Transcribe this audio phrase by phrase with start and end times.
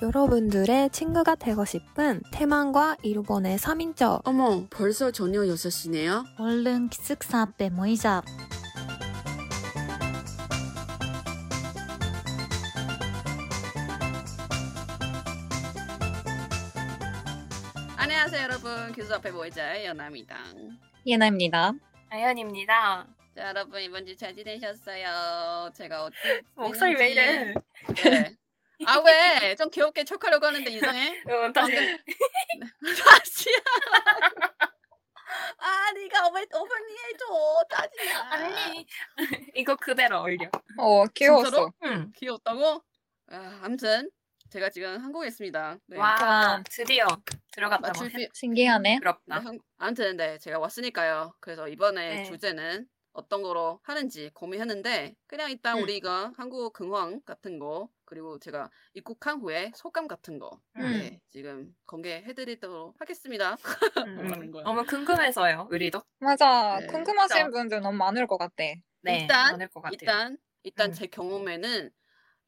[0.00, 6.24] 여러분들의 친구가 되고 싶은 태만과 일본의 3인조 어머, 벌써 저녁 6시네요?
[6.38, 8.22] 얼른 기숙사 앞에 모이자.
[17.96, 18.92] 안녕하세요, 여러분.
[18.92, 20.36] 기수 앞에 모이자 연아입니다.
[21.06, 21.72] 예나입니다.
[22.10, 23.06] 아연입니다.
[23.36, 25.70] 자, 여러분 이번 주 잘 지내셨어요?
[25.74, 26.16] 제가 어찌
[26.54, 27.54] 목소리 왜 이래?
[28.04, 28.36] 네.
[28.86, 29.54] 아 왜?
[29.56, 31.20] 좀 귀엽게 척하려고 하는데 이상해?
[31.26, 31.72] 어, 다시.
[32.80, 33.56] 다시야.
[35.58, 37.64] 아, 네가 오버 오버니 해줘.
[37.70, 38.32] 짜증나.
[38.32, 38.86] 아니
[39.54, 40.48] 이거 그대로 올려.
[40.78, 41.72] 어, 진짜로?
[41.84, 42.12] 응.
[42.16, 42.82] 귀엽다고?
[43.30, 44.10] 아, 아무튼
[44.50, 45.78] 제가 지금 한국에 있습니다.
[45.86, 45.98] 네.
[45.98, 47.06] 와 드디어
[47.52, 47.88] 들어갔다.
[47.88, 48.98] 맞출 수- 신기하네.
[49.00, 49.38] 부럽다.
[49.38, 51.34] 네, 한- 아무튼 네 제가 왔으니까요.
[51.40, 52.24] 그래서 이번에 네.
[52.24, 55.82] 주제는 어떤 거로 하는지 고민했는데 그냥 일단 음.
[55.82, 60.80] 우리가 한국 근황 같은 거 그리고 제가 입국한 후에 소감 같은 거 음.
[60.80, 63.56] 네, 지금 공개해드리도록 하겠습니다.
[64.06, 64.50] 음?
[64.64, 65.68] 너무 궁금해서요.
[65.70, 66.00] 우리도.
[66.18, 66.78] 맞아.
[66.80, 66.86] 네.
[66.86, 67.50] 궁금하신.
[67.50, 68.64] 분들 너무 많을 것 같아.
[69.02, 69.20] 네.
[69.20, 69.98] 일단, 많을 것 같아요.
[70.00, 70.94] 일단 일단 음.
[70.94, 71.90] 제 경험에는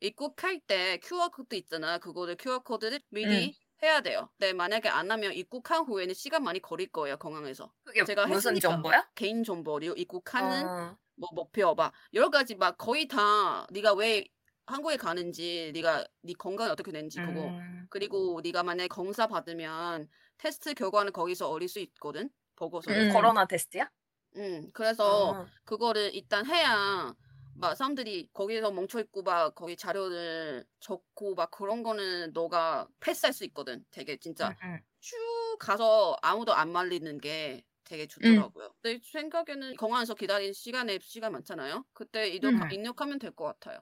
[0.00, 1.98] 입국할 때 QR 코드 있잖아.
[1.98, 3.52] 그거를 QR 코드를 미리 음.
[3.82, 4.30] 해야 돼요.
[4.38, 7.18] 근데 만약에 안 하면 입국한 후에는 시간 많이 걸릴 거예요.
[7.18, 8.70] 공항에서 그게 제가 무슨 했으니까.
[8.70, 9.10] 정보야?
[9.14, 14.26] 개인 정보류 입국하는 어, 뭐 목표 막 여러 가지 막 거의 다 네가 왜
[14.70, 20.74] 한국에 가는지 네가 네 건강이 어떻게 되는지 그거 음, 그리고 네가 만약에 검사 받으면 테스트
[20.74, 23.04] 결과는 거기서 얻을 수 있거든 보고서 음.
[23.08, 23.90] 코로나 테스트야?
[24.36, 27.14] 음 그래서 어, 그거를 일단 해야
[27.52, 33.44] 막 사람들이 거기서 멈춰 있고 막 거기 자료를 적고 막 그런 거는 너가 패스할 수
[33.46, 34.80] 있거든 되게 진짜 음, 음.
[35.00, 35.16] 쭉
[35.58, 38.72] 가서 아무도 안 말리는 게 되게 좋더라고요.
[38.82, 41.84] 내 생각에는 공항에서 기다리는 시간에 시간 많잖아요.
[41.92, 42.60] 그때 입력, 음.
[42.68, 43.80] 입력하면 될 것 같아요.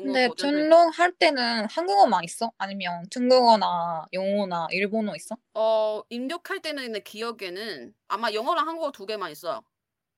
[0.00, 2.52] 근데 버전을- 등록할 때는 한국어만 있어?
[2.58, 5.36] 아니면 중국어나 영어나 일본어 있어?
[5.54, 9.62] 어 입력할 때는 내 기억에는 아마 영어랑 한국어 두 개만 있어.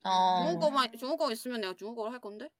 [0.02, 2.50] 아, 중국어만 중국어 있으면 내가 중국어로 할 건데.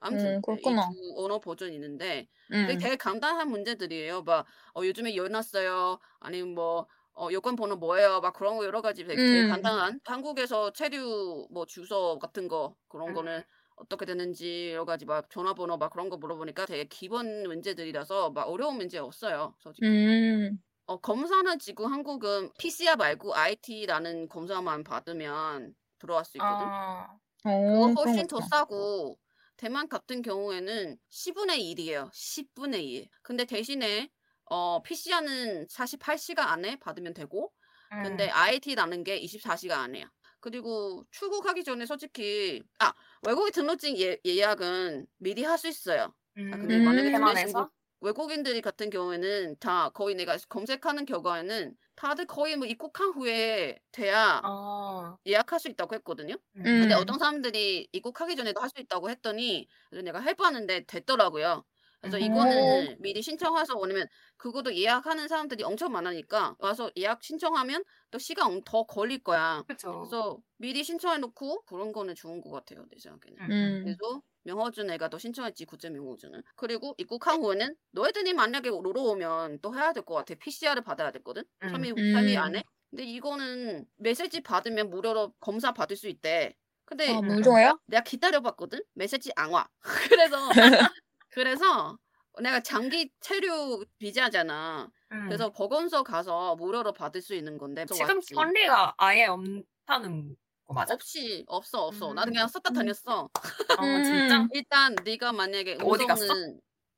[0.00, 0.96] 아무튼 음, 그렇구나.
[0.96, 2.66] 이두 언어 버전 있는데 음.
[2.66, 4.22] 되게, 되게 간단한 문제들이에요.
[4.24, 4.46] 막
[4.76, 5.98] 어, 요즘에 열났어요.
[6.20, 8.20] 아니면 뭐 어, 여권 번호 뭐예요?
[8.20, 9.44] 막 그런 거 여러 가지 되게, 되게 음.
[9.44, 13.14] 간단한 한국에서 체류 뭐 주소 같은 거 그런 음.
[13.14, 13.42] 거는
[13.80, 18.76] 어떻게 되는지 여러 가지 막 전화번호 막 그런 거 물어보니까 되게 기본 문제들이라서 막 어려운
[18.76, 19.54] 문제 없어요.
[19.58, 19.86] 솔직히.
[19.86, 20.58] 음.
[20.86, 26.66] 어, 검사는 지금 한국은 PCR 말고 IT라는 검사만 받으면 들어갈 수 있거든.
[26.66, 27.06] 어,
[27.42, 28.40] 그거 어, 훨씬 그런 더.
[28.40, 29.18] 싸고
[29.56, 32.10] 대만 같은 경우에는 10분의 1이에요.
[32.12, 33.08] 10분의 1.
[33.22, 34.08] 근데 대신에
[34.44, 37.52] 어, PCR는 48시간 안에 받으면 되고
[37.92, 38.02] 음.
[38.02, 40.10] 근데 IT라는 게 24시간 안에야.
[40.40, 42.92] 그리고 출국하기 전에 솔직히 아
[43.26, 46.14] 외국인 등록증 예, 예약은 미리 할 수 있어요.
[46.36, 47.70] 음, 아, 근데 만약에 대만에서?
[48.00, 55.18] 외국인들이 같은 경우에는 다 거의 내가 검색하는 결과에는 다들 거의 뭐 입국한 후에 돼야 어,
[55.26, 56.36] 예약할 수 있다고 했거든요.
[56.56, 56.62] 음.
[56.78, 56.94] 근데 음.
[56.94, 59.68] 어떤 사람들이 입국하기 전에도 할 수 있다고 했더니
[60.04, 61.64] 내가 해봤는데 됐더라고요.
[62.00, 62.22] 그래서 음.
[62.22, 68.62] 이거는 미리 신청해서 왜냐면 그것도 예약하는 사람들이 엄청 많으니까 와서 예약 신청하면 또 시간 엄-
[68.64, 69.64] 더 걸릴 거야.
[69.66, 70.00] 그쵸.
[70.00, 73.38] 그래서 미리 신청해 놓고 그런 거는 좋은 것 같아요 내 생각에는.
[73.42, 73.50] 음.
[73.50, 73.84] 음.
[73.84, 76.42] 그래서 명호준 애가 또 신청했지 국제 명호준은.
[76.56, 80.34] 그리고 입국한 후에는 너희들이 만약에 로로 오면 또 해야 될 것 같아.
[80.36, 81.44] PCR을 받아야 됐거든.
[81.64, 81.68] 음.
[81.68, 82.14] 3일, 음.
[82.14, 82.62] 3일 안에.
[82.90, 86.54] 근데 이거는 메시지 받으면 무료로 검사 받을 수 있대.
[86.86, 87.74] 근데 아, 무료야?
[87.86, 88.80] 내가 기다려봤거든.
[88.94, 89.68] 메시지 안 와.
[90.30, 90.36] 그래서
[91.30, 91.98] 그래서
[92.42, 94.90] 내가 장기 체류 비자잖아.
[95.12, 95.24] 음.
[95.26, 98.34] 그래서 보건소 가서 무료로 받을 수 있는 건데 또 지금 왔지.
[98.34, 100.94] 권리가 아예 없다는 거 맞아?
[100.94, 102.10] 없이 없어 없어.
[102.10, 102.14] 음.
[102.14, 102.74] 나도 그냥 썼다 음.
[102.74, 103.22] 다녔어.
[103.22, 104.04] 어, 음.
[104.04, 104.46] 진짜?
[104.52, 106.26] 일단 네가 만약에 어디 갔어?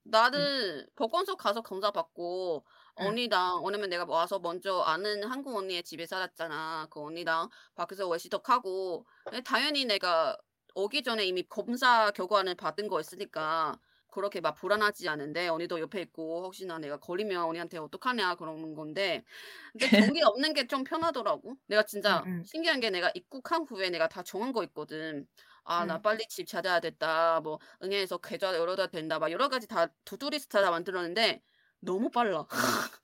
[0.03, 2.65] 나는 보건소 가서 검사 받고
[3.01, 3.07] 응.
[3.07, 6.89] 언니랑 왜냐면 내가 와서 먼저 아는 한국 언니의 집에 살았잖아.
[6.91, 9.07] 그 언니랑 밖에서 외시덕하고
[9.45, 10.37] 당연히 내가
[10.75, 13.79] 오기 전에 이미 검사 결과는 받은 거 있으니까
[14.11, 19.25] 그렇게 막 불안하지 않은데 언니도 옆에 있고 혹시나 내가 걸리면 언니한테 어떡하냐 그러는 건데
[19.73, 21.57] 근데 경기 없는 게 좀 편하더라고.
[21.67, 22.29] 내가 진짜.
[22.45, 25.27] 신기한 게 내가 입국한 후에 내가 다 정한 거 있거든.
[25.65, 26.03] 아, 나 응.
[26.03, 27.41] 빨리 집 찾아야 됐다.
[27.41, 29.19] 뭐 은행에서 계좌 열어둬야 된다.
[29.19, 31.43] 막 여러 가지 다 두두리스트 다 만들었는데
[31.81, 32.47] 너무 빨라.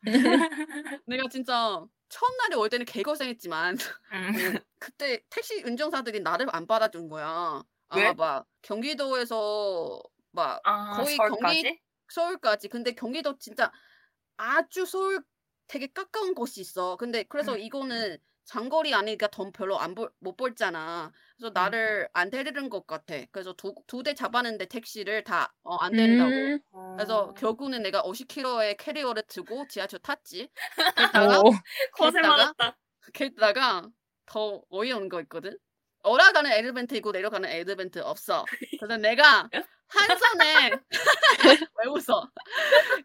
[1.06, 3.76] 내가 진짜 첫날에 올 때는 개고생했지만
[4.12, 4.58] 음.
[4.78, 7.62] 그때 택시 운전사들이 나를 안 받아준 거야.
[7.94, 8.02] 왜?
[8.02, 10.02] 아마 막 경기도에서
[10.36, 11.62] 막 아, 거의 서울까지?
[11.62, 11.80] 경기
[12.10, 12.68] 서울까지.
[12.68, 13.72] 근데 경기도 진짜
[14.36, 15.22] 아주 서울
[15.68, 16.96] 되게 가까운 곳이 있어.
[16.96, 17.60] 근데 그래서 응.
[17.60, 21.12] 이거는 장거리 아니니까 돈 별로 안 볼, 못 벌잖아.
[21.36, 23.16] 그래서 나를 안 데리는 것 같아.
[23.32, 26.52] 그래서 두 두 대 잡았는데 택시를 다 어, 안 된다고.
[26.74, 26.96] 음.
[26.96, 30.50] 그래서 결국은 내가 50kg의 캐리어를 들고 지하철 탔지.
[30.94, 31.50] 그랬다가 오.
[31.96, 32.78] 고생 많았다.
[33.14, 33.88] 그랬다가
[34.26, 35.58] 더 어이없는 거 있거든.
[36.06, 38.44] 올라가는 엘리벤트 있고 내려가는 엘리벤트 없어.
[38.78, 39.48] 그래서 내가
[39.88, 40.70] 한 손에
[41.78, 42.28] 왜 웃어?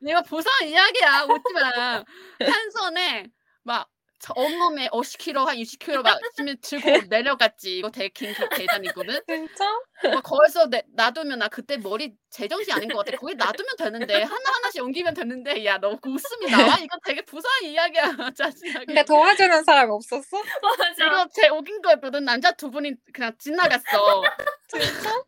[0.02, 2.04] 내가 부산 이야기야 웃지 마.
[2.40, 3.28] 한 손에
[3.64, 3.88] 막저
[4.36, 6.20] 온몸에 50kg 한 60kg 막
[6.62, 7.78] 들고 내려갔지.
[7.80, 9.20] 이거 되게 긴그 계단이거든.
[9.28, 9.66] 진짜?
[10.04, 13.18] 뭐 거기서 내, 놔두면 나 그때 머리 제정신 아닌 것 같아.
[13.18, 16.78] 거기 놔두면 되는데 하나 하나씩 옮기면 되는데 야 너 웃음이 나와?
[16.80, 18.04] 이거 되게 부산 이야기야
[18.38, 18.86] 짜증나게.
[18.86, 20.38] 근데 도와주는 사람 없었어?
[20.78, 21.06] 맞아.
[21.06, 22.24] 이거 제 웃긴 거였거든.
[22.24, 24.24] 남자 두 분이 그냥 지나갔어.
[24.68, 25.24] 진짜?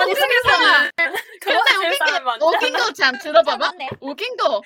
[0.00, 0.90] 아니 세상에
[1.40, 3.72] 근데 웃긴 거, 웃긴 거참 들어봐봐.
[4.00, 4.60] 웃긴 거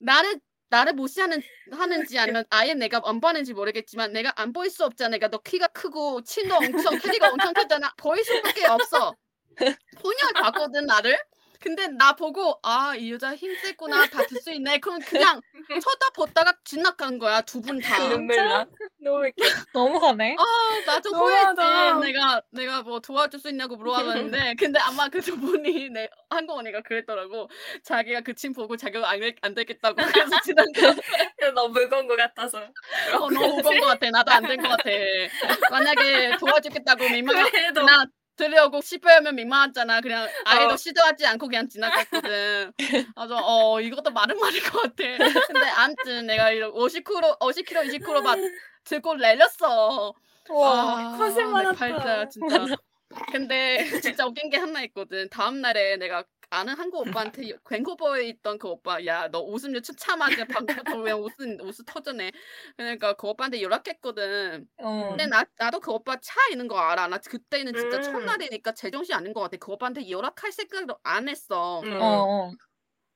[0.00, 0.40] 나를
[0.72, 5.10] 나를 무시하는 하는지 아니면 아예 내가 안 보는지 모르겠지만 내가 안 보일 수 없잖아.
[5.10, 7.92] 내가 너 키가 크고 침도 엄청 캐리가 엄청 크잖아.
[7.98, 9.14] 보일 수밖에 없어.
[10.02, 11.18] 본열 봤거든 나를.
[11.62, 14.78] 근데 나 보고 아 이 여자 힘세구나 다 들 수 있네.
[14.78, 15.40] 그럼 그냥
[15.80, 17.96] 쳐다보다가 지나간 거야 두 분 다.
[18.08, 18.66] 눈물 나.
[19.00, 19.32] 너무 웃겨.
[19.72, 20.36] 너무하네.
[20.86, 21.62] 아나좀 너무하다.
[21.62, 22.12] 후회했지.
[22.12, 26.82] 내가 내가 뭐 도와줄 수 있냐고 물어봤는데 근데 아마 그 두 분이 내 한국 언니가
[26.82, 27.48] 그랬더라고.
[27.84, 30.74] 자기가 그침 보고 자기가 안, 될- 안 되겠다고 그래서 지나간
[31.54, 32.58] 너무 무거운 것 같아서.
[32.58, 34.10] 어, 너무 무거운 것 같아.
[34.10, 34.90] 나도 안 된 것 같아.
[35.70, 38.04] 만약에 도와주겠다고 민망하 그래도 나
[38.36, 40.00] 들려오고 싶으면 민망하잖아.
[40.00, 40.76] 그냥 아예도 어.
[40.76, 42.72] 시도하지 않고 그냥 지나갔거든.
[42.76, 43.14] 그래서
[43.44, 44.94] 어 이것도 많은 말인 것 같아.
[45.46, 48.38] 근데 아무튼 내가 이런 50kg, 50kg, 20kg 막
[48.84, 50.14] 들고 내렸어.
[50.50, 51.16] 와.
[51.16, 51.72] 많았다.
[51.78, 52.66] 팔자 진짜.
[53.30, 55.28] 근데 진짜 웃긴 게 하나 있거든.
[55.28, 60.98] 다음 날에 내가 아는 한국 오빠한테 밴쿠버에 있던 그 오빠, 야 너 웃음료 추참하게 방금부터
[60.98, 62.30] 왜 웃음 웃음 터져내.
[62.76, 64.66] 그러니까 그 오빠한테 연락했거든.
[64.78, 65.06] 어.
[65.08, 67.08] 근데 나 나도 그 오빠 차 있는 거 알아.
[67.08, 68.02] 나 그때는 진짜 음.
[68.02, 69.56] 첫날이니까 제정신 아닌 것 같아.
[69.56, 71.80] 그 오빠한테 연락할 생각도 안 했어.
[71.80, 71.96] 음.
[72.00, 72.52] 어, 어.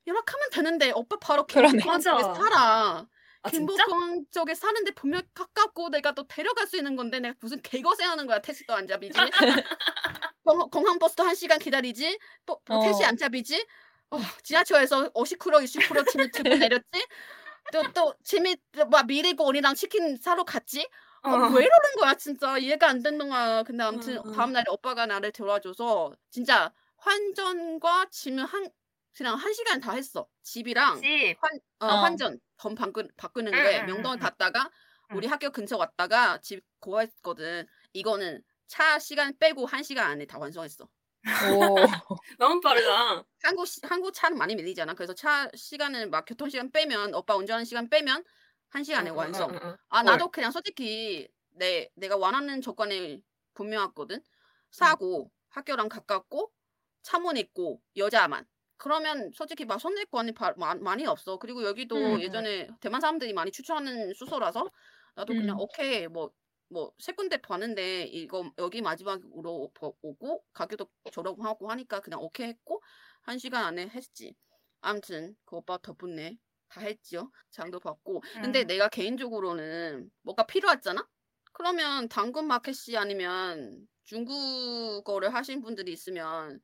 [0.06, 1.44] 연락하면 되는데 오빠 바로.
[1.46, 2.22] 김포공항 쪽에.
[2.22, 3.06] 살아.
[3.42, 3.50] 아?
[3.50, 8.40] 김포공항 쪽에 사는데 분명 가깝고 내가 또 데려갈 수 있는 건데 내가 무슨 개고생하는 거야.
[8.40, 9.18] 택시도 안 잡이지.
[10.46, 12.18] 공- 공항 버스도 한 시간 기다리지.
[12.46, 12.78] 또, 또 어.
[12.78, 13.66] 택시 안 잡이지.
[14.10, 17.06] 어, 지하철에서 50km, 20km 짐을 들고 내렸지.
[17.70, 18.56] 또 또 짐이
[18.90, 20.88] 막 미리고 언니랑 치킨 사러 갔지.
[21.22, 21.48] 어, 어.
[21.48, 23.62] 왜 이러는 거야 진짜 이해가 안 되는 거야.
[23.64, 24.32] 근데 아무튼 응, 응.
[24.32, 28.70] 다음 날에 오빠가 나를 데려와줘서 진짜 환전과 짐을 한
[29.16, 30.28] 그냥 한 시간 다 했어.
[30.42, 31.36] 집이랑 집.
[31.38, 31.96] 환, 어, 어.
[31.96, 33.88] 환전 돈 바꾸, 바꾸는 응, 게 응,
[34.18, 34.18] 응.
[34.18, 34.70] 갔다가
[35.10, 35.16] 응.
[35.16, 37.66] 우리 학교 근처 왔다가 집 고했거든.
[37.92, 40.84] 이거는 차 시간 빼고 한 시간 안에 다 완성했어.
[40.84, 41.74] 오.
[42.38, 43.24] 너무 빠르다.
[43.42, 44.94] 한국 시- 한국 차는 많이 밀리잖아.
[44.94, 48.24] 그래서 차 시간을 막 교통 시간 빼면 오빠 운전하는 시간 빼면
[48.68, 49.50] 한 시간에 응, 완성.
[49.88, 50.04] 아 헐.
[50.04, 53.22] 나도 그냥 솔직히 내 내가 원하는 조건이
[53.54, 54.22] 분명했거든.
[54.70, 56.52] 싸고 학교랑 가깝고
[57.02, 58.46] 차문 있고 여자만.
[58.76, 59.80] 그러면 솔직히 막
[60.34, 61.38] 바- 마- 많이 없어.
[61.38, 62.20] 그리고 여기도 음.
[62.20, 64.70] 예전에 대만 사람들이 많이 추천하는 숙소라서
[65.14, 65.60] 나도 그냥 음.
[65.60, 66.30] 오케이 뭐
[66.68, 72.82] 뭐 세 군데 봤는데 이거 여기 마지막으로 보- 오고 가격도 저렴하고 하니까 그냥 오케이 했고
[73.22, 74.34] 한 시간 안에 했지.
[74.80, 77.30] 아무튼 그 오빠 덕분에 다 했죠.
[77.50, 78.20] 장도 받고.
[78.42, 78.66] 근데 음.
[78.66, 81.06] 내가 개인적으로는 뭐가 필요했잖아?
[81.52, 86.60] 그러면 당근 마켓이 아니면 중국어를 하신 분들이 있으면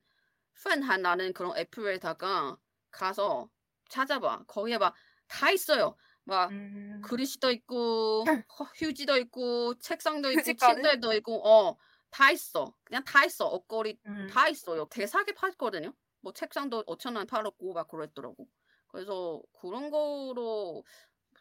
[0.63, 2.57] 펀한 나는 그런 애플에다가
[2.91, 3.49] 가서
[3.89, 4.43] 찾아봐.
[4.47, 4.93] 거기에 막
[5.27, 5.95] 다 있어요.
[6.25, 7.01] 막 음.
[7.03, 8.23] 그릇이도 있고
[8.59, 10.81] 허- 휴지도 있고 책상도 있고 휴지까지?
[10.81, 11.77] 침대도 있고 어
[12.11, 12.75] 다 있어.
[12.83, 13.47] 그냥 다 있어.
[13.49, 14.27] 옷걸이 음.
[14.29, 14.85] 다 있어요.
[14.91, 15.93] 되게 싸게 팔거든요.
[16.21, 18.47] 뭐 책상도 5천 원 팔았고 막 그랬더라고.
[18.87, 20.83] 그래서 그런 거로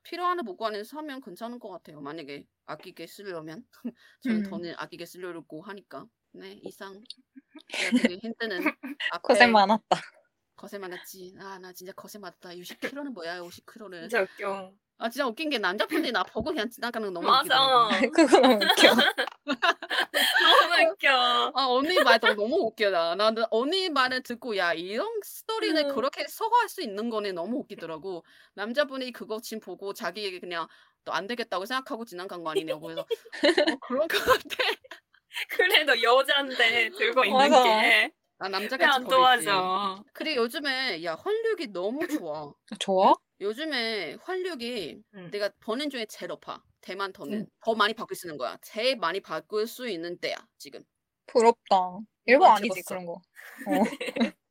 [0.03, 2.01] 필요한 물건을 사면 괜찮은 것 같아요.
[2.01, 3.67] 만약에 아끼게 쓰려면
[4.23, 4.51] 저는 음.
[4.51, 6.07] 돈을 아끼게 쓰려고 하니까.
[6.33, 7.03] 네 이상
[7.79, 8.73] 내가 되게 힘드는
[9.11, 9.97] 앞에 고생 많았다.
[10.63, 11.35] 거세 많았지.
[11.41, 12.51] 아 나 진짜 거세 많았다.
[12.51, 14.03] 60kg는 뭐야 50kg는.
[14.03, 14.73] 진짜 웃겨.
[14.99, 17.89] 아 진짜 웃긴 게 남자분들이 나 보고 그냥 지나가는 거 너무 맞아.
[17.89, 17.89] 웃기더라고.
[18.15, 18.95] 그거 너무 웃겨.
[20.61, 21.53] 너무 웃겨.
[21.57, 23.17] 아 언니 말도 너무 웃겨다.
[23.17, 25.95] 나는 언니 말을 듣고 야 이런 스토리를 음.
[25.97, 28.25] 그렇게 서거할 수 있는 거네 너무 웃기더라고.
[28.55, 30.69] 남자분이 그거 지금 보고 자기에게 그냥
[31.05, 34.57] 또 안 되겠다고 생각하고 지나간 거 아니냐고 그래서 어, 그런 거 같아.
[35.49, 37.65] 그래도 여자인데 들고 있는 맞아.
[37.65, 38.13] 게.
[38.43, 39.11] 아왜 남자같이 안 버리지.
[39.47, 40.05] 도와줘?
[40.13, 42.53] 그리고 요즘에 야 활력이 너무 좋아.
[42.79, 43.15] 좋아?
[43.41, 45.31] 요즘에 활력이 응.
[45.31, 46.63] 내가 버는 중에 제일 높아.
[46.81, 47.47] 대만 돈은 응.
[47.65, 48.57] 더 많이 바꿀 수 있는 거야.
[48.63, 50.83] 제일 많이 바꿀 수 있는 때야 지금.
[51.27, 51.99] 부럽다.
[52.27, 52.89] 일본 아, 아니지 죽었어.
[52.89, 53.13] 그런 거.
[53.67, 53.85] 어.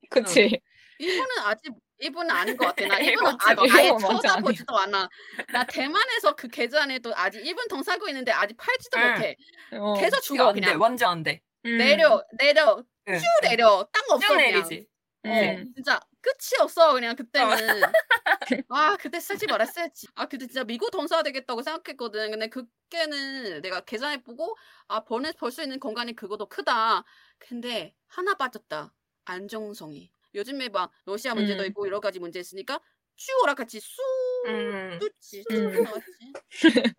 [0.10, 0.60] 그치.
[1.00, 2.88] 일본은 아직 일본은 아닌 것 같아.
[2.88, 5.10] 나 일본은 일본 아예 일본 완전 쳐다보지도 않아.
[5.52, 9.12] 나 대만에서 그 계좌에도 아직 일본 돈 살고 있는데 아직 팔지도 응.
[9.14, 9.36] 못해.
[9.74, 9.94] 어.
[9.96, 10.62] 계속 죽어 안 돼.
[10.62, 10.82] 그냥.
[10.82, 11.42] 완전 안 돼.
[11.66, 11.78] 음.
[11.78, 13.18] 내려 내려 응.
[13.18, 14.52] 쭉 내려 땅 없어 쭉 그냥.
[14.52, 14.88] 내리지.
[15.24, 15.72] 어, 음.
[15.76, 17.48] 진짜 끝이 없어 그냥 그때는
[18.70, 23.82] 아 그때 쓰지 말았어야지 아 그때 진짜 미국 돈 써야 되겠다고 생각했거든 근데 그때는 내가
[23.82, 24.56] 계산해보고
[24.88, 27.04] 아 버는 벌수 있는 공간이 그거도 크다
[27.38, 28.94] 근데 하나 빠졌다
[29.26, 31.68] 안정성이 요즘에 막 러시아 문제도 음.
[31.68, 32.80] 있고 여러 가지 문제 있으니까
[33.16, 34.02] 쭉 오락같이 쑥
[34.48, 35.00] 음.
[35.00, 35.76] 쑥지 음.
[35.76, 36.06] 쑥 나왔지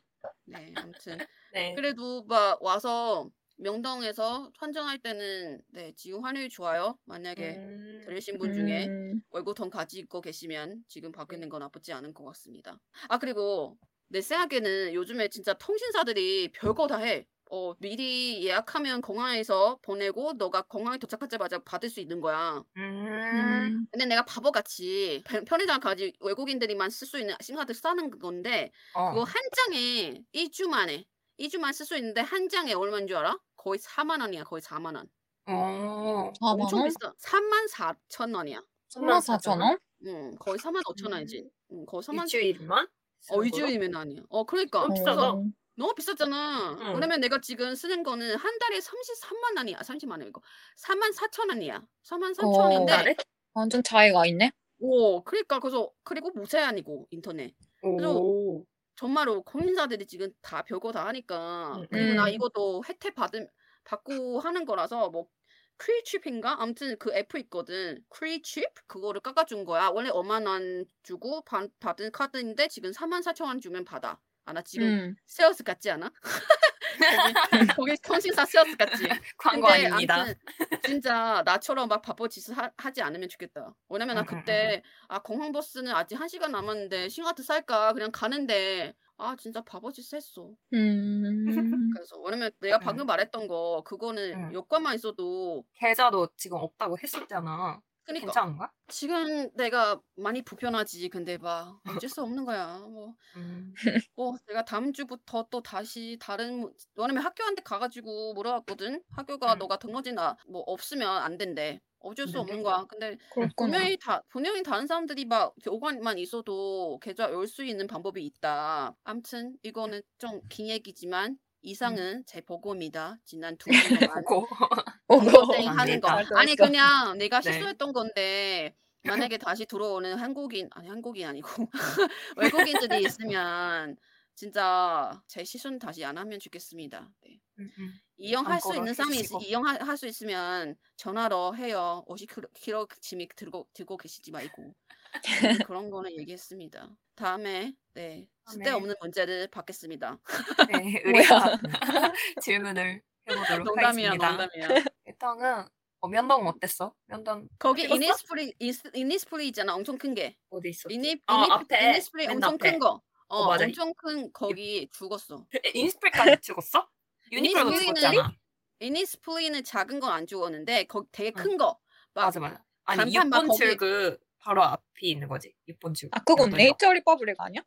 [0.50, 1.18] 네 아무튼
[1.52, 1.74] 네.
[1.74, 6.96] 그래도 막 와서 명동에서 환전할 때는 네 지금 환율이 좋아요.
[7.04, 8.00] 만약에 음.
[8.04, 9.20] 들으신 분 중에 음.
[9.30, 12.78] 월급 돈 가지고 계시면 지금 바뀌는 건 나쁘지 않은 것 같습니다.
[13.08, 13.76] 아 그리고
[14.08, 17.26] 내 생각에는 요즘에 진짜 통신사들이 별거 다 해.
[17.50, 22.62] 어 미리 예약하면 공항에서 보내고 너가 공항에 도착하자마자 받을 수 있는 거야.
[22.76, 22.82] 음.
[22.82, 23.86] 음.
[23.90, 29.10] 근데 내가 바보같이 편- 편의점 가지 외국인들이만 쓸 수 있는 심카드 싸는 건데 어.
[29.10, 31.04] 그거 한 장에 2주 만에
[31.38, 33.38] 2주만 쓸 수 있는데 한 장에 얼마인 줄 알아?
[33.56, 34.44] 거의 4만 원이야.
[34.44, 35.08] 거의 4만 원.
[35.46, 36.32] 어.
[36.40, 36.88] 4만 엄청 원?
[36.88, 37.12] 비싸.
[37.18, 38.60] 3만 4천 원이야.
[38.94, 39.78] 3만 4천 원?
[40.06, 41.44] 응, 거의 4만 5천 원이지.
[41.72, 42.86] 응, 거의 4만 일주일만?
[43.30, 44.22] 어, 이주일이면 아니야.
[44.28, 44.86] 어, 그러니까.
[44.88, 45.34] 비싸다.
[45.78, 45.86] 그래서 어.
[45.86, 46.76] 너무 비싸잖아.
[46.80, 46.94] 응.
[46.94, 49.78] 왜냐면 내가 지금 쓰는 거는 한 달에 33만 원이야.
[49.78, 50.42] 30만 원 이거.
[50.76, 51.82] 4만 4천 원이야.
[52.04, 52.62] 4만 3천 어.
[52.62, 52.92] 원인데.
[52.92, 53.16] 나를?
[53.54, 54.50] 완전 차이가 있네.
[54.80, 57.54] 오, 그러니까 그래서 그리고 무제한이고 인터넷.
[57.82, 58.64] 오.
[58.96, 61.86] 정말로 공인사들이 지금 다 별거 다 하니까 음.
[61.90, 62.32] 그리고 나 음.
[62.32, 63.48] 이것도 혜택 받은
[63.84, 65.28] 받고 하는 거라서 뭐
[65.76, 72.10] 크리에이트립인가 아무튼 그 앱 있거든 크리에이트립 그거를 깎아준 거야 원래 5만 원 주고 받, 받은
[72.10, 75.16] 카드인데 지금 4만 4천 원 주면 받아 아 나 지금 음.
[75.26, 76.10] 세어스 같지 않아?
[77.78, 79.06] 거기 통신사 세어스 같지?
[79.36, 80.14] 광고 근데 아닙니다.
[80.14, 80.34] 아무튼
[80.82, 83.74] 진짜 나처럼 막 바보 짓을 하, 지 않으면 좋겠다.
[83.90, 88.94] 왜냐면 나 음, 음, 그때 아 공항버스는 아직 한 시간 남았는데 심카드 살까 그냥 가는데
[89.18, 90.50] 아 진짜 바보 짓 했어.
[90.72, 91.90] 음.
[91.94, 92.80] 그래서 왜냐면 내가 음.
[92.80, 94.54] 방금 말했던 거 그거는 음.
[94.54, 97.80] 여권만 있어도 계좌도 지금 없다고 했었잖아.
[98.08, 98.72] 그러니까 괜찮은가?
[98.88, 101.08] 지금 내가 많이 불편하지.
[101.10, 102.78] 근데 막 어쩔 수 없는 거야.
[102.80, 103.78] 뭐 음.
[104.16, 109.02] 어, 내가 다음 주부터 또 다시 다른 무- 왜냐면 학교한테 가가지고 물어봤거든.
[109.10, 109.58] 학교가 음.
[109.58, 111.80] 너가 등록이나 뭐 없으면 안 된대.
[112.00, 112.40] 어쩔 수 음.
[112.40, 112.84] 없는 거야.
[112.88, 113.54] 근데 그렇구나.
[113.56, 118.96] 분명히 다 분명히 다른 사람들이 막 오관만 있어도 계좌 열 수 있는 방법이 있다.
[119.04, 123.16] 암튼 이거는 좀 긴 얘기지만 이상은 제 보고입니다.
[123.24, 124.46] 지난 두 년 동안 보고.
[125.08, 126.08] 어, 땡 하는 거.
[126.08, 126.38] 안 된다.
[126.40, 127.52] 아니 그냥 내가 네.
[127.52, 128.74] 실수했던 건데
[129.04, 131.48] 만약에 다시 들어오는 한국인 아니 한국인 아니고
[132.36, 133.96] 외국인들이 있으면
[134.38, 137.10] 진짜 제 실수는 다시 안 하면 좋겠습니다.
[137.22, 137.40] 네.
[137.58, 137.92] 음, 음.
[138.18, 139.26] 이용할 수 있는 사람이 있.
[139.42, 142.04] 이용할 수 있으면 전화로 해요.
[142.06, 145.24] 50kg 짐이 들고 들고 계시지 말고 네,
[145.68, 146.88] 그런 거는 얘기했습니다.
[147.16, 148.28] 다음에 네.
[148.46, 150.20] 쓸데없는 문제를 받겠습니다.
[150.68, 151.02] 네,
[151.42, 151.58] 우리가
[152.44, 154.46] 질문을 해보도록 농담이야, 하겠습니다.
[154.46, 154.84] 농담이야.
[155.06, 155.64] 일단은
[156.00, 156.94] 어, 면동 어땠어?
[157.06, 157.82] 면동 거기?
[157.82, 158.54] 이니스프리
[158.94, 160.36] 이니스프리 있잖아, 엄청 큰 게.
[160.50, 160.94] 어디 있었지?
[160.94, 161.90] 이니 어, 이니 앞에.
[161.90, 162.56] 이니스프리 맨 엄청.
[162.58, 163.02] 큰 거.
[163.28, 163.64] 어, 어, 맞아.
[163.64, 165.46] 엄청 큰 거기 죽었어.
[165.74, 166.88] 인스프리까지 찍었어?
[167.32, 168.32] 유니클로도 이니스프리는- 찍었잖아.
[168.80, 171.42] 이니스프리는 작은 건 안 죽었는데 거기 되게 응.
[171.42, 171.78] 큰 거.
[172.14, 172.62] 막 맞아 맞아.
[172.84, 175.52] 아니 간판 막 6번 거기- 출구 바로 앞이 있는 거지.
[175.68, 176.16] 6번 출구.
[176.16, 176.56] 아 그건 거?
[176.56, 177.60] 네이처 리퍼블릭 아니야?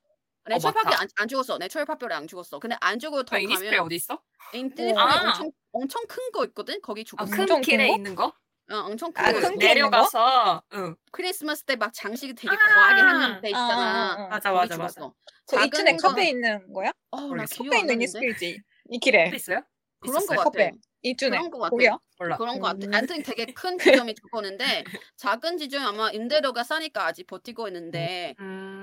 [0.45, 1.01] 내 어, 철파이 맞다.
[1.01, 1.59] 안, 안 죽었어.
[1.59, 2.57] 내 철파뼈를 안 죽었어.
[2.59, 4.19] 근데 안 죽고 더 아, 이니스프리 가면 어디 있어?
[4.53, 5.27] 인스프리 아.
[5.29, 6.81] 엄청 엄청 큰 거 있거든.
[6.81, 7.29] 거기 아, 죽었어.
[7.31, 7.95] 큰 엄청 큰 길에 거?
[7.95, 8.33] 있는 거?
[8.71, 9.39] 어, 엄청 큰 아, 거.
[9.39, 9.55] 큰 거?
[9.57, 10.95] 내려가서 응.
[11.11, 12.57] 크리스마스 때 막 장식이 되게 아.
[12.57, 14.11] 과하게 하는 데 아, 있잖아.
[14.13, 14.27] 아, 아.
[14.29, 15.01] 맞아 맞아 맞아.
[15.01, 15.11] 그
[15.55, 16.91] 작은 2층에 거- 카페 있는 거야?
[17.11, 17.45] 어, 나.
[17.45, 17.95] 기억 안 있는.
[17.95, 18.59] 이니스프리지.
[18.89, 19.61] 이 길에 또 있어요?
[19.99, 20.35] 그런 거?
[20.35, 20.69] 같아.
[21.03, 21.69] 2층에 그런 거 같아.
[21.71, 21.97] 거기야?
[22.19, 22.37] 몰라.
[22.37, 22.85] 그런 거 같아.
[22.87, 22.93] 음.
[22.93, 24.83] 아무튼 되게 큰 지점이 죽었는데
[25.17, 28.80] 작은 지점이 아마 임대료가 싸니까 아직 버티고 있는데 음.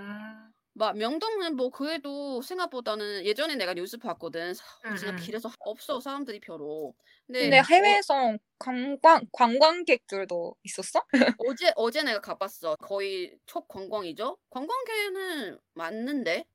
[0.78, 4.54] 막 명동은 뭐 그래도 생각보다는 예전에 내가 뉴스 봤거든.
[4.54, 5.16] 사- 음, 진짜 음.
[5.16, 6.94] 길에서 없어 사람들이 별로.
[7.26, 11.00] 근데, 근데 해외에서 관광 관광객들도 있었어?
[11.36, 12.76] 어, 제 어제 내가 가봤어.
[12.76, 14.38] 거의 촉관광이죠.
[14.50, 16.46] 관광객은 맞는데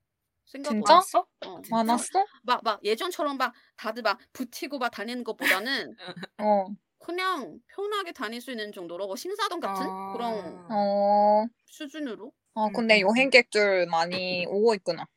[0.45, 0.95] 생각보다.
[0.95, 1.05] 진짜?
[1.05, 1.27] 많았어?
[1.45, 1.61] 어.
[1.63, 2.05] 진짜?
[2.05, 2.27] 많았어?
[2.43, 5.97] 막, 막 예전처럼 막 다들 막 붙이고 막 다니는 것보다는
[6.37, 6.73] 어.
[6.99, 10.11] 그냥 편하게 다닐 수 있는 정도로 뭐 신사동 같은 아.
[10.11, 11.47] 그런 어.
[11.65, 13.10] 수준으로 어 음, 근데 음, 음.
[13.10, 15.07] 여행객들 많이 오고 있구나.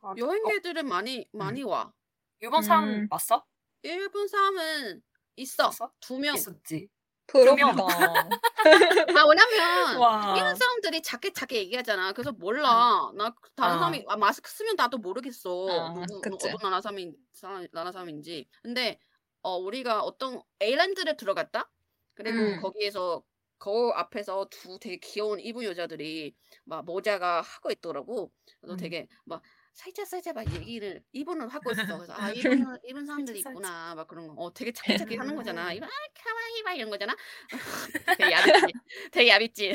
[0.00, 1.92] 아, 어, 여행객들은 많이 많이 와.
[2.40, 3.08] 일본 사람 음.
[3.08, 3.44] 봤어?
[3.82, 5.02] 일본 사람은
[5.36, 5.68] 있어.
[5.68, 5.92] 있었어?
[6.00, 6.34] 두 명.
[6.34, 6.88] 있었지.
[7.26, 7.56] 부럽다.
[9.18, 10.34] 아 왜냐면 와.
[10.36, 12.12] 이런 사람들이 작게 작게 얘기하잖아.
[12.12, 13.10] 그래서 몰라.
[13.16, 13.78] 나 다른 아.
[13.78, 15.68] 사람이 아, 마스크 쓰면 나도 모르겠어.
[15.68, 16.48] 아, 누구, 누구 그치.
[16.48, 18.48] 어떤 나라 사람인 사람, 나라 사람인지.
[18.62, 18.98] 근데
[19.42, 21.68] 어 우리가 어떤 에일랜드를 들어갔다.
[22.14, 22.60] 그리고 음.
[22.60, 23.22] 거기에서
[23.58, 26.34] 거울 앞에서 두 되게 귀여운 이브 여자들이
[26.64, 28.30] 막 모자가 하고 있더라고.
[28.60, 28.76] 그래서 음.
[28.76, 31.84] 되게 막 살짝 살짝 막 얘기를 이분은 하고 있어.
[31.96, 32.30] 그래서 아
[32.64, 34.34] 이분 이분 사람들이 있구나 막 그런 거.
[34.36, 35.72] 어 되게 착하게 하는 거잖아.
[35.72, 37.14] 이거 아 카와이 막 이런 거잖아.
[38.18, 38.72] 되게 얄밉지.
[39.12, 39.72] 되게 얄밉지.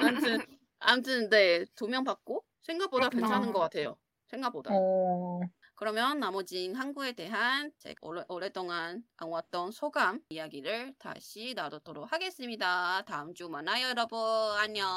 [0.00, 0.38] 아무튼
[0.80, 3.28] 아무튼 네 조명 받고 생각보다 그렇구나.
[3.28, 3.96] 괜찮은 것 같아요.
[4.28, 4.70] 생각보다.
[4.74, 5.40] 어,
[5.78, 13.02] 그러면 나머지 한국에 대한 제가 오래, 오랫동안 안 왔던 소감 이야기를 다시 나누도록 하겠습니다.
[13.06, 14.18] 다음 주 만나요, 여러분.
[14.58, 14.88] 안녕.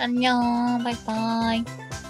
[0.00, 2.09] 안녕, 바이바이.